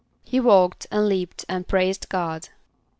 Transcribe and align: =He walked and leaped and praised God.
=He 0.23 0.39
walked 0.39 0.87
and 0.91 1.07
leaped 1.07 1.45
and 1.47 1.67
praised 1.67 2.09
God. 2.09 2.49